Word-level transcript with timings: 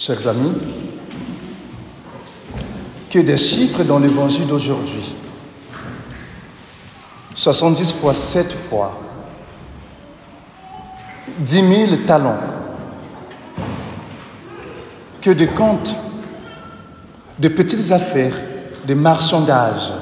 Chers 0.00 0.28
amis, 0.28 0.52
que 3.10 3.18
des 3.18 3.36
chiffres 3.36 3.82
dans 3.82 3.98
l'évangile 3.98 4.46
d'aujourd'hui. 4.46 5.16
70 7.34 7.94
fois 7.94 8.14
7 8.14 8.52
fois. 8.52 8.96
10 11.40 11.86
000 11.88 11.96
talents. 12.06 12.38
Que 15.20 15.30
de 15.30 15.46
comptes, 15.46 15.96
de 17.40 17.48
petites 17.48 17.90
affaires, 17.90 18.36
de 18.86 18.94
marchandages. 18.94 19.92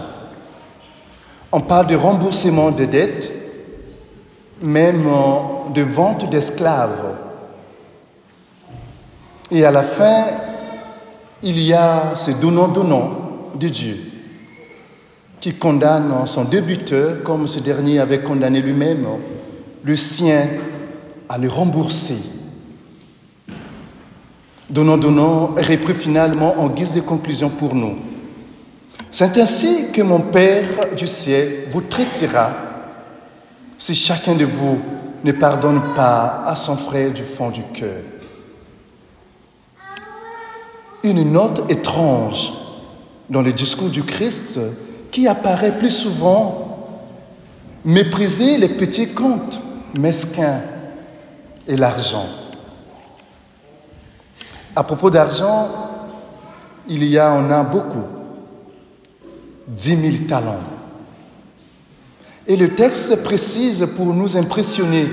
On 1.50 1.62
parle 1.62 1.86
de 1.86 1.96
remboursement 1.96 2.70
de 2.70 2.84
dettes, 2.84 3.32
même 4.60 5.04
de 5.74 5.80
vente 5.80 6.28
d'esclaves. 6.28 7.16
Et 9.50 9.64
à 9.64 9.70
la 9.70 9.82
fin, 9.82 10.24
il 11.42 11.60
y 11.60 11.72
a 11.72 12.16
ce 12.16 12.32
donnant-donnant 12.32 13.52
de 13.54 13.68
Dieu 13.68 13.98
qui 15.38 15.54
condamne 15.54 16.26
son 16.26 16.44
débuteur, 16.44 17.22
comme 17.22 17.46
ce 17.46 17.60
dernier 17.60 18.00
avait 18.00 18.20
condamné 18.20 18.60
lui-même, 18.60 19.06
le 19.84 19.94
sien 19.94 20.48
à 21.28 21.38
le 21.38 21.48
rembourser. 21.48 22.18
Donnant-donnant 24.68 25.54
repris 25.56 25.94
finalement 25.94 26.58
en 26.58 26.68
guise 26.68 26.94
de 26.94 27.00
conclusion 27.00 27.48
pour 27.48 27.74
nous. 27.74 27.96
C'est 29.12 29.38
ainsi 29.38 29.92
que 29.92 30.02
mon 30.02 30.20
Père 30.20 30.94
du 30.96 31.06
ciel 31.06 31.66
vous 31.70 31.82
traitera 31.82 32.50
si 33.78 33.94
chacun 33.94 34.34
de 34.34 34.44
vous 34.44 34.80
ne 35.22 35.32
pardonne 35.32 35.80
pas 35.94 36.42
à 36.44 36.56
son 36.56 36.76
frère 36.76 37.12
du 37.12 37.22
fond 37.22 37.50
du 37.50 37.62
cœur 37.72 38.00
une 41.06 41.32
note 41.32 41.70
étrange 41.70 42.52
dans 43.30 43.42
le 43.42 43.52
discours 43.52 43.88
du 43.88 44.02
Christ 44.02 44.58
qui 45.10 45.26
apparaît 45.26 45.78
plus 45.78 45.90
souvent 45.90 46.66
mépriser 47.84 48.58
les 48.58 48.68
petits 48.68 49.08
comptes 49.08 49.60
mesquins 49.96 50.60
et 51.66 51.76
l'argent. 51.76 52.26
À 54.74 54.82
propos 54.82 55.08
d'argent, 55.08 55.68
il 56.88 57.04
y 57.04 57.20
en 57.20 57.50
a 57.50 57.62
beaucoup, 57.62 58.04
dix 59.68 59.96
mille 59.96 60.26
talents. 60.26 60.60
Et 62.46 62.56
le 62.56 62.74
texte 62.74 63.24
précise 63.24 63.88
pour 63.96 64.06
nous 64.06 64.36
impressionner 64.36 65.08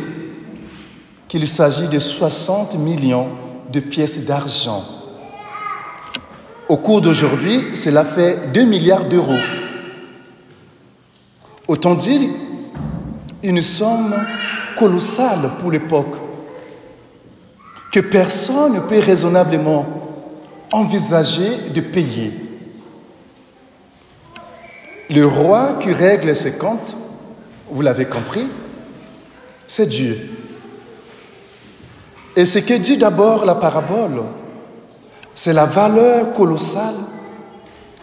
qu'il 1.28 1.48
s'agit 1.48 1.88
de 1.88 2.00
60 2.00 2.76
millions 2.76 3.30
de 3.72 3.80
pièces 3.80 4.26
d'argent 4.26 4.84
au 6.70 6.78
cours 6.78 7.02
d'aujourd'hui, 7.02 7.76
cela 7.76 8.04
fait 8.04 8.52
2 8.54 8.64
milliards 8.64 9.06
d'euros. 9.06 9.34
Autant 11.68 11.96
dire 11.96 12.30
une 13.42 13.62
somme 13.62 14.16
colossale 14.78 15.52
pour 15.60 15.72
l'époque 15.72 16.16
que 17.92 18.00
personne 18.00 18.74
ne 18.74 18.80
peut 18.80 19.00
raisonnablement 19.00 19.86
envisager 20.72 21.70
de 21.74 21.82
payer. 21.82 22.34
Le 25.10 25.26
roi 25.26 25.78
qui 25.82 25.94
règle 25.94 26.36
ses 26.36 26.58
comptes, 26.58 26.96
vous 27.70 27.82
l'avez 27.82 28.06
compris, 28.06 28.48
c'est 29.68 29.88
Dieu. 29.88 30.30
Et 32.36 32.46
ce 32.46 32.60
que 32.60 32.74
dit 32.74 32.98
d'abord 32.98 33.46
la 33.46 33.56
parabole, 33.56 34.24
c'est 35.36 35.54
la 35.54 35.66
valeur 35.66 36.34
colossale 36.34 36.96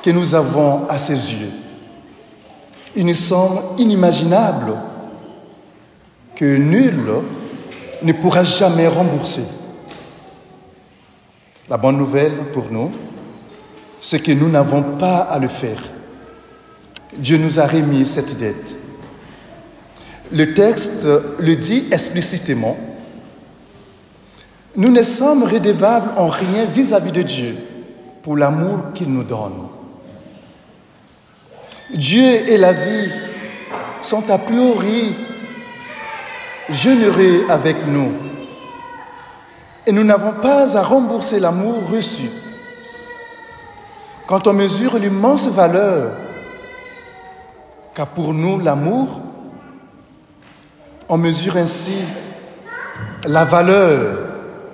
que 0.02 0.10
nous 0.10 0.34
avons 0.34 0.86
à 0.88 0.98
ses 0.98 1.32
yeux. 1.32 1.50
Une 2.96 3.14
somme 3.14 3.60
inimaginable 3.78 4.76
que 6.34 6.56
nul 6.56 7.00
ne 8.02 8.12
pourra 8.12 8.44
jamais 8.44 8.88
rembourser. 8.88 9.44
La 11.68 11.76
bonne 11.76 11.98
nouvelle 11.98 12.50
pour 12.52 12.70
nous, 12.70 12.90
c'est 14.00 14.20
que 14.20 14.32
nous 14.32 14.48
n'avons 14.48 14.82
pas 14.82 15.18
à 15.18 15.38
le 15.38 15.48
faire. 15.48 15.82
Dieu 17.16 17.36
nous 17.36 17.60
a 17.60 17.66
remis 17.66 18.06
cette 18.06 18.38
dette. 18.38 18.74
Le 20.32 20.54
texte 20.54 21.06
le 21.38 21.56
dit 21.56 21.84
explicitement 21.90 22.76
nous 24.76 24.90
ne 24.90 25.02
sommes 25.02 25.44
redevables 25.44 26.10
en 26.16 26.28
rien 26.28 26.64
vis-à-vis 26.64 27.12
de 27.12 27.22
Dieu 27.22 27.56
pour 28.22 28.36
l'amour 28.36 28.92
qu'il 28.94 29.12
nous 29.12 29.24
donne. 29.24 29.68
Dieu 31.92 32.48
et 32.48 32.56
la 32.56 32.72
vie 32.72 33.10
sont 34.02 34.30
a 34.30 34.38
priori 34.38 35.14
généreux 36.70 37.46
avec 37.48 37.86
nous 37.86 38.12
et 39.86 39.92
nous 39.92 40.04
n'avons 40.04 40.34
pas 40.34 40.76
à 40.76 40.82
rembourser 40.82 41.40
l'amour 41.40 41.90
reçu. 41.90 42.30
Quand 44.28 44.46
on 44.46 44.52
mesure 44.52 44.98
l'immense 44.98 45.48
valeur 45.48 46.12
qu'a 47.94 48.06
pour 48.06 48.32
nous 48.32 48.60
l'amour, 48.60 49.20
on 51.08 51.18
mesure 51.18 51.56
ainsi 51.56 51.96
la 53.26 53.44
valeur 53.44 54.29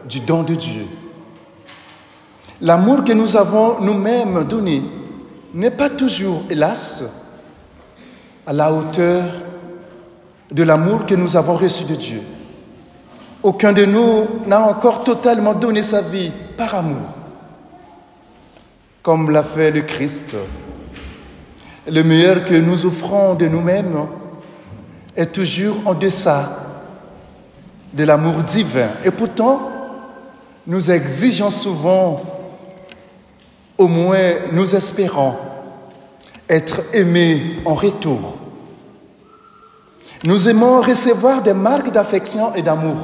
du 0.08 0.20
don 0.20 0.42
de 0.42 0.54
Dieu. 0.54 0.86
L'amour 2.60 3.04
que 3.04 3.12
nous 3.12 3.36
avons 3.36 3.80
nous-mêmes 3.80 4.44
donné 4.44 4.82
n'est 5.52 5.70
pas 5.70 5.90
toujours, 5.90 6.44
hélas, 6.48 7.04
à 8.46 8.52
la 8.52 8.72
hauteur 8.72 9.24
de 10.50 10.62
l'amour 10.62 11.06
que 11.06 11.14
nous 11.14 11.36
avons 11.36 11.56
reçu 11.56 11.84
de 11.84 11.94
Dieu. 11.94 12.22
Aucun 13.42 13.72
de 13.72 13.84
nous 13.84 14.26
n'a 14.46 14.60
encore 14.60 15.04
totalement 15.04 15.54
donné 15.54 15.82
sa 15.82 16.00
vie 16.00 16.30
par 16.56 16.74
amour, 16.74 17.08
comme 19.02 19.30
l'a 19.30 19.42
fait 19.42 19.70
le 19.70 19.82
Christ. 19.82 20.36
Le 21.86 22.02
meilleur 22.02 22.44
que 22.44 22.54
nous 22.54 22.86
offrons 22.86 23.34
de 23.34 23.46
nous-mêmes 23.46 24.06
est 25.14 25.32
toujours 25.32 25.76
en 25.84 25.94
deçà 25.94 26.64
de 27.92 28.04
l'amour 28.04 28.42
divin. 28.42 28.88
Et 29.04 29.10
pourtant, 29.10 29.75
nous 30.66 30.90
exigeons 30.90 31.50
souvent, 31.50 32.22
au 33.78 33.86
moins 33.86 34.32
nous 34.52 34.74
espérons, 34.74 35.36
être 36.48 36.82
aimés 36.92 37.40
en 37.64 37.74
retour. 37.74 38.38
Nous 40.24 40.48
aimons 40.48 40.80
recevoir 40.80 41.42
des 41.42 41.54
marques 41.54 41.92
d'affection 41.92 42.54
et 42.54 42.62
d'amour. 42.62 42.96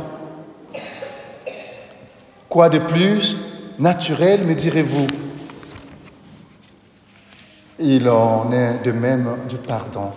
Quoi 2.49 2.69
de 2.69 2.79
plus 2.79 3.37
naturel, 3.79 4.45
me 4.45 4.55
direz-vous? 4.55 5.07
Il 7.79 8.09
en 8.09 8.51
est 8.53 8.83
de 8.85 8.93
même 8.93 9.37
du 9.49 9.57
pardon. 9.57 10.11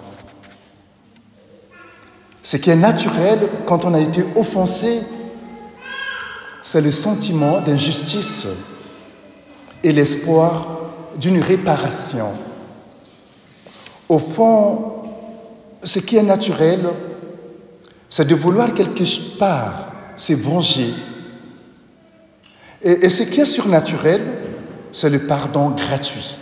Ce 2.44 2.58
qui 2.58 2.70
est 2.70 2.76
naturel 2.76 3.40
quand 3.66 3.86
on 3.86 3.94
a 3.94 4.00
été 4.00 4.24
offensé 4.36 5.02
c'est 6.66 6.82
le 6.82 6.92
sentiment 6.92 7.62
d'injustice 7.62 8.48
et 9.84 9.94
l'espoir 9.94 10.66
d'une 11.16 11.40
réparation. 11.40 12.32
Au 14.10 14.18
fond, 14.18 15.04
ce 15.84 16.00
qui 16.00 16.18
est 16.18 16.24
naturel, 16.24 16.90
c'est 18.10 18.28
de 18.28 18.34
vouloir 18.34 18.74
quelque 18.74 19.04
part 19.38 19.92
se 20.18 20.34
venger. 20.34 20.92
Et, 22.82 23.10
ce 23.10 23.22
qui 23.22 23.42
est 23.42 23.46
surnaturel, 23.46 24.24
c'est 24.92 25.12
le 25.12 25.20
pardon 25.20 25.70
gratuit. 25.70 26.36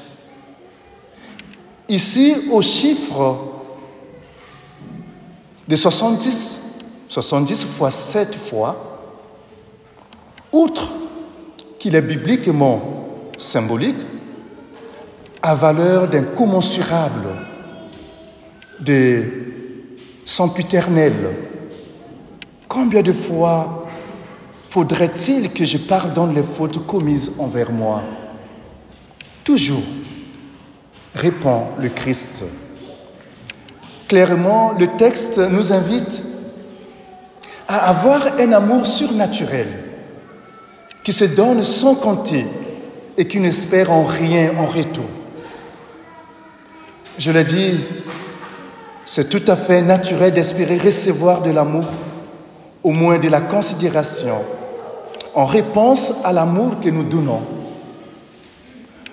Ici, 1.90 2.34
au 2.50 2.62
chiffre 2.62 3.40
de 5.68 5.76
70, 5.76 6.62
70 7.10 7.66
fois 7.66 7.92
7 7.92 8.36
fois, 8.36 8.93
outre 10.54 10.88
qu'il 11.80 11.96
est 11.96 12.02
bibliquement 12.02 12.82
symbolique, 13.38 13.98
a 15.42 15.56
valeur 15.56 16.08
d'incommensurable, 16.08 17.28
de 18.80 19.26
sempiternel. 20.24 21.36
Combien 22.70 23.02
de 23.02 23.12
fois 23.12 23.88
faudrait-il 24.70 25.52
que 25.52 25.66
je 25.66 25.78
pardonne 25.78 26.34
les 26.34 26.44
fautes 26.44 26.86
commises 26.86 27.36
envers 27.40 27.72
moi? 27.72 28.02
Toujours, 29.44 29.84
répond 31.14 31.66
le 31.80 31.90
Christ. 31.90 32.46
Clairement, 34.08 34.74
le 34.80 34.88
texte 34.98 35.40
nous 35.40 35.74
invite 35.74 36.22
à 37.68 37.90
avoir 37.90 38.40
un 38.40 38.54
amour 38.54 38.88
surnaturel 38.88 39.83
qui 41.04 41.14
se 41.14 41.26
donne 41.26 41.64
sans 41.64 41.96
compter 41.96 42.46
et 43.18 43.28
qui 43.28 43.40
n'espère 43.40 43.92
en 43.92 44.06
rien 44.06 44.54
en 44.58 44.66
retour. 44.66 45.06
Je 47.18 47.32
l'ai 47.32 47.44
dit, 47.44 47.76
c'est 49.06 49.30
tout 49.30 49.52
à 49.52 49.56
fait 49.56 49.82
naturel 49.82 50.34
d'espérer 50.34 50.78
recevoir 50.78 51.42
de 51.42 51.52
l'amour, 51.52 51.86
au 52.84 52.92
moins 52.92 53.20
de 53.20 53.28
la 53.28 53.42
considération, 53.42 54.38
en 55.36 55.46
réponse 55.46 56.14
à 56.24 56.34
l'amour 56.34 56.80
que 56.82 56.90
nous 56.90 57.04
donnons. 57.04 57.42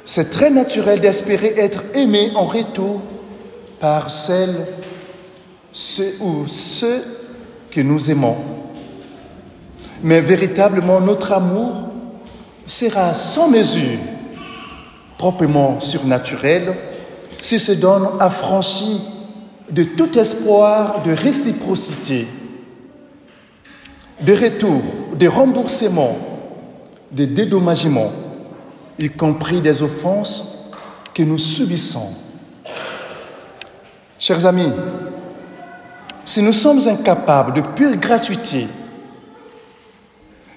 C'est 0.07 0.31
très 0.31 0.51
naturel 0.51 1.01
d'espérer 1.01 1.55
être 1.57 1.83
aimé 1.95 2.31
en 2.35 2.45
retour 2.45 3.03
par 3.79 4.11
celles 4.11 4.67
ceux 5.73 6.17
ou 6.21 6.47
ceux 6.47 7.03
que 7.71 7.81
nous 7.81 8.11
aimons. 8.11 8.60
Mais 10.03 10.21
véritablement, 10.21 11.01
notre 11.01 11.33
amour 11.33 11.91
sera 12.67 13.15
sans 13.15 13.49
mesure, 13.49 13.99
proprement 15.19 15.81
surnaturel, 15.81 16.75
s'il 17.43 17.61
se 17.61 17.73
donne 17.73 18.09
affranchi 18.19 19.01
de 19.71 19.85
tout 19.85 20.19
espoir 20.19 21.03
de 21.03 21.13
réciprocité, 21.13 22.27
de 24.21 24.33
retour, 24.33 24.83
de 25.15 25.27
remboursement, 25.27 26.17
de 27.13 27.25
dédommagement, 27.25 28.13
y 28.99 29.09
compris 29.09 29.61
des 29.61 29.83
offenses 29.83 30.71
que 31.15 31.23
nous 31.23 31.39
subissons. 31.39 32.09
Chers 34.19 34.45
amis, 34.45 34.73
si 36.25 36.43
nous 36.43 36.53
sommes 36.53 36.87
incapables 36.87 37.55
de 37.55 37.63
pure 37.63 37.97
gratuité, 37.97 38.69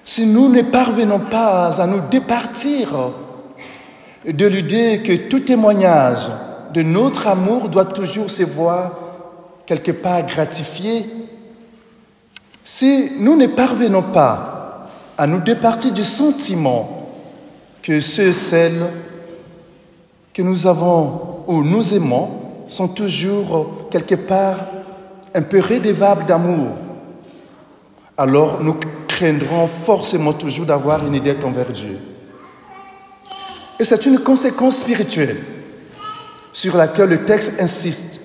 si 0.04 0.26
nous 0.26 0.48
ne 0.48 0.62
parvenons 0.62 1.20
pas 1.20 1.80
à 1.80 1.86
nous 1.86 2.00
départir 2.10 3.12
de 4.26 4.46
l'idée 4.46 5.02
que 5.04 5.28
tout 5.28 5.40
témoignage 5.40 6.28
de 6.72 6.82
notre 6.82 7.26
amour 7.26 7.68
doit 7.68 7.84
toujours 7.84 8.30
se 8.30 8.42
voir 8.42 8.92
quelque 9.66 9.92
part 9.92 10.26
gratifié, 10.26 11.06
si 12.62 13.12
nous 13.18 13.36
ne 13.36 13.46
parvenons 13.46 14.02
pas 14.02 14.90
à 15.16 15.26
nous 15.26 15.40
départir 15.40 15.92
du 15.92 16.04
sentiment 16.04 17.08
que 17.82 18.00
ceux 18.00 18.28
et 18.28 18.32
celles 18.32 18.86
que 20.32 20.42
nous 20.42 20.66
avons 20.66 21.44
ou 21.46 21.62
nous 21.62 21.94
aimons 21.94 22.30
sont 22.68 22.88
toujours 22.88 23.88
quelque 23.90 24.16
part 24.16 24.56
un 25.34 25.42
peu 25.42 25.60
rédevables 25.60 26.26
d'amour, 26.26 26.68
alors 28.16 28.62
nous 28.62 28.76
craindrons 29.14 29.68
forcément 29.84 30.32
toujours 30.32 30.66
d'avoir 30.66 31.06
une 31.06 31.14
idée 31.14 31.36
envers 31.44 31.70
Dieu. 31.70 31.98
Et 33.78 33.84
c'est 33.84 34.06
une 34.06 34.18
conséquence 34.18 34.78
spirituelle 34.78 35.40
sur 36.52 36.76
laquelle 36.76 37.10
le 37.10 37.24
texte 37.24 37.60
insiste. 37.60 38.20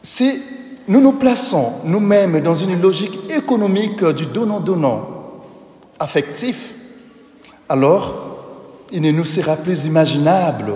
Si 0.00 0.42
nous 0.86 1.00
nous 1.00 1.12
plaçons 1.12 1.72
nous-mêmes 1.84 2.40
dans 2.40 2.54
une 2.54 2.80
logique 2.80 3.18
économique 3.30 4.04
du 4.04 4.26
donnant-donnant, 4.26 5.08
affectif, 5.98 6.74
alors 7.68 8.86
il 8.92 9.02
ne 9.02 9.10
nous 9.10 9.24
sera 9.24 9.56
plus 9.56 9.86
imaginable 9.86 10.74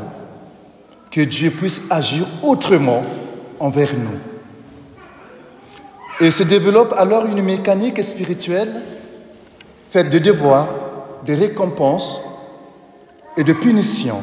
que 1.11 1.21
Dieu 1.21 1.51
puisse 1.51 1.83
agir 1.89 2.27
autrement 2.43 3.05
envers 3.61 3.95
nous. 3.95 4.32
Et 6.21 6.31
se 6.31 6.43
développe 6.43 6.95
alors 6.97 7.27
une 7.27 7.43
mécanique 7.43 8.03
spirituelle 8.03 8.81
faite 9.89 10.11
de 10.11 10.19
devoirs, 10.19 10.69
de 11.27 11.35
récompenses 11.35 12.21
et 13.37 13.45
de 13.45 13.53
punitions 13.53 14.23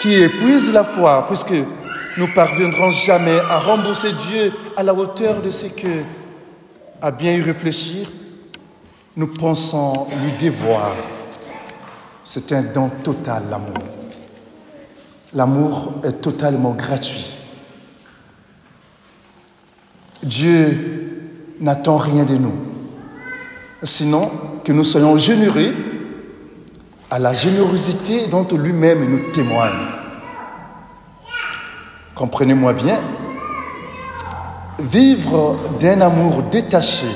qui 0.00 0.14
épuise 0.14 0.72
la 0.72 0.84
foi, 0.84 1.26
puisque 1.28 1.54
nous 2.16 2.28
parviendrons 2.34 2.92
jamais 2.92 3.38
à 3.50 3.58
rembourser 3.58 4.12
Dieu 4.12 4.52
à 4.76 4.82
la 4.82 4.94
hauteur 4.94 5.42
de 5.42 5.50
ce 5.50 5.66
que, 5.66 6.02
à 7.00 7.10
bien 7.10 7.32
y 7.32 7.40
réfléchir, 7.40 8.08
nous 9.16 9.26
pensons 9.26 10.06
lui 10.22 10.48
devoir. 10.48 10.94
C'est 12.24 12.52
un 12.52 12.62
don 12.62 12.90
total, 13.02 13.44
l'amour. 13.50 13.78
L'amour 15.32 15.94
est 16.04 16.20
totalement 16.20 16.72
gratuit. 16.72 17.37
Dieu 20.22 21.54
n'attend 21.60 21.96
rien 21.96 22.24
de 22.24 22.36
nous, 22.36 22.54
sinon 23.82 24.30
que 24.64 24.72
nous 24.72 24.84
soyons 24.84 25.16
généreux 25.16 25.74
à 27.10 27.18
la 27.18 27.34
générosité 27.34 28.26
dont 28.26 28.46
lui-même 28.52 29.08
nous 29.08 29.32
témoigne. 29.32 29.72
Comprenez-moi 32.14 32.72
bien, 32.72 32.98
vivre 34.78 35.56
d'un 35.78 36.00
amour 36.00 36.42
détaché 36.44 37.06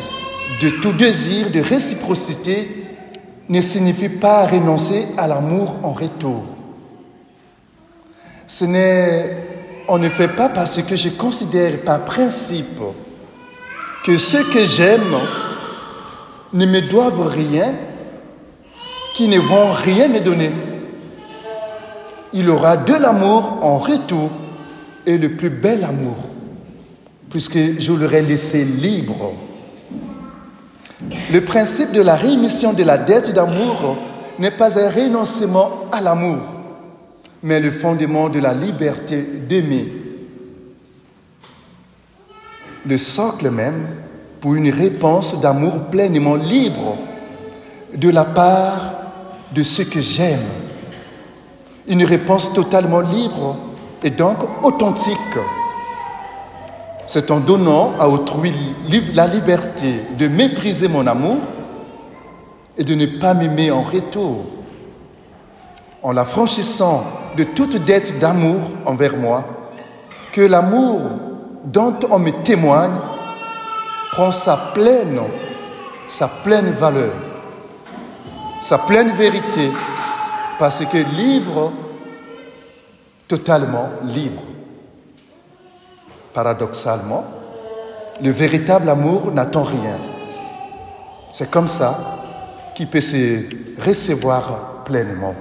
de 0.62 0.70
tout 0.80 0.92
désir 0.92 1.50
de 1.50 1.60
réciprocité 1.60 2.86
ne 3.48 3.60
signifie 3.60 4.08
pas 4.08 4.46
renoncer 4.46 5.08
à 5.18 5.26
l'amour 5.26 5.74
en 5.82 5.92
retour. 5.92 6.44
Ce 8.46 8.64
n'est 8.64 9.51
en 9.88 10.02
effet 10.02 10.28
pas 10.28 10.48
parce 10.48 10.80
que 10.82 10.96
je 10.96 11.10
considère 11.10 11.80
par 11.84 12.04
principe 12.04 12.80
que 14.04 14.18
ceux 14.18 14.44
que 14.44 14.64
j'aime 14.64 15.16
ne 16.52 16.66
me 16.66 16.80
doivent 16.82 17.28
rien 17.28 17.74
qui 19.14 19.28
ne 19.28 19.38
vont 19.38 19.72
rien 19.72 20.08
me 20.08 20.20
donner. 20.20 20.50
Il 22.32 22.48
aura 22.48 22.76
de 22.76 22.94
l'amour 22.94 23.58
en 23.62 23.78
retour 23.78 24.30
et 25.06 25.18
le 25.18 25.36
plus 25.36 25.50
bel 25.50 25.84
amour, 25.84 26.16
puisque 27.28 27.58
je 27.78 27.92
l'aurai 27.92 28.22
laissé 28.22 28.64
libre. 28.64 29.32
Le 31.30 31.40
principe 31.40 31.92
de 31.92 32.00
la 32.00 32.14
rémission 32.14 32.72
de 32.72 32.84
la 32.84 32.96
dette 32.96 33.32
d'amour 33.32 33.96
n'est 34.38 34.50
pas 34.50 34.78
un 34.78 34.88
renoncement 34.88 35.86
à 35.90 36.00
l'amour, 36.00 36.38
mais 37.42 37.60
le 37.60 37.70
fondement 37.70 38.28
de 38.28 38.38
la 38.38 38.54
liberté 38.54 39.18
d'aimer. 39.48 39.92
Le 42.86 42.98
socle 42.98 43.50
même 43.50 43.88
pour 44.40 44.54
une 44.54 44.70
réponse 44.70 45.40
d'amour 45.40 45.84
pleinement 45.90 46.36
libre 46.36 46.96
de 47.94 48.08
la 48.08 48.24
part 48.24 48.92
de 49.52 49.62
ce 49.62 49.82
que 49.82 50.00
j'aime. 50.00 50.40
Une 51.86 52.04
réponse 52.04 52.52
totalement 52.52 53.00
libre 53.00 53.56
et 54.02 54.10
donc 54.10 54.38
authentique. 54.62 55.16
C'est 57.06 57.30
en 57.30 57.40
donnant 57.40 57.92
à 57.98 58.08
autrui 58.08 58.52
la 59.14 59.26
liberté 59.26 60.00
de 60.18 60.28
mépriser 60.28 60.88
mon 60.88 61.06
amour 61.06 61.38
et 62.78 62.84
de 62.84 62.94
ne 62.94 63.06
pas 63.06 63.34
m'aimer 63.34 63.70
en 63.70 63.82
retour. 63.82 64.44
En 66.02 66.12
la 66.12 66.24
franchissant 66.24 67.04
de 67.36 67.44
toute 67.44 67.76
dette 67.84 68.18
d'amour 68.18 68.60
envers 68.86 69.16
moi, 69.16 69.44
que 70.32 70.42
l'amour 70.42 71.00
dont 71.64 71.96
on 72.10 72.18
me 72.18 72.30
témoigne 72.42 72.98
prend 74.12 74.32
sa 74.32 74.56
pleine, 74.74 75.20
sa 76.08 76.28
pleine 76.28 76.72
valeur 76.72 77.12
sa 78.62 78.78
pleine 78.78 79.10
vérité, 79.10 79.70
parce 80.56 80.84
que 80.86 80.98
libre, 81.16 81.72
totalement 83.26 83.88
libre. 84.04 84.42
Paradoxalement, 86.32 87.24
le 88.22 88.30
véritable 88.30 88.88
amour 88.88 89.32
n'attend 89.32 89.64
rien. 89.64 89.96
C'est 91.32 91.50
comme 91.50 91.66
ça 91.66 91.98
qu'il 92.76 92.86
peut 92.88 93.00
se 93.00 93.40
recevoir 93.84 94.84
pleinement. 94.84 95.34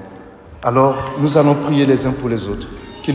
Alors, 0.64 1.16
nous 1.18 1.38
allons 1.38 1.56
prier 1.56 1.88
les 1.88 2.06
uns 2.06 2.12
pour 2.12 2.30
les 2.30 2.48
autres. 2.48 2.68